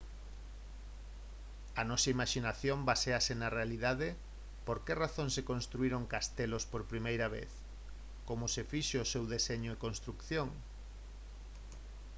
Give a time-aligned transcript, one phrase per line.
[1.81, 4.07] a nosa imaxinación baséase na realidade
[4.65, 7.51] por que razón se construíron castelos por primeira vez
[8.27, 10.47] como se fixo o seu deseño e construción